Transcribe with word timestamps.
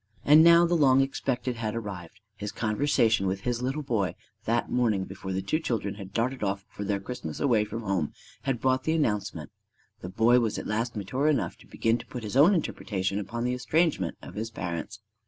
And 0.25 0.43
now 0.43 0.65
the 0.65 0.73
long 0.73 1.01
expected 1.01 1.57
had 1.57 1.75
arrived. 1.75 2.21
His 2.35 2.51
conversation 2.51 3.27
with 3.27 3.41
his 3.41 3.61
little 3.61 3.83
boy 3.83 4.15
that 4.45 4.71
morning 4.71 5.03
before 5.03 5.31
the 5.31 5.43
two 5.43 5.59
children 5.59 5.93
had 5.93 6.11
darted 6.11 6.41
off 6.41 6.65
for 6.71 6.83
their 6.83 6.99
Christmas 6.99 7.39
away 7.39 7.65
from 7.65 7.83
home 7.83 8.11
had 8.41 8.59
brought 8.59 8.83
the 8.83 8.93
announcement: 8.95 9.51
the 9.99 10.09
boy 10.09 10.39
was 10.39 10.57
at 10.57 10.65
last 10.65 10.95
mature 10.95 11.27
enough 11.27 11.55
to 11.57 11.67
begin 11.67 11.99
to 11.99 12.07
put 12.07 12.23
his 12.23 12.35
own 12.35 12.55
interpretation 12.55 13.19
upon 13.19 13.43
the 13.43 13.53
estrangement 13.53 14.17
of 14.23 14.33
his 14.33 14.49
parents. 14.49 15.01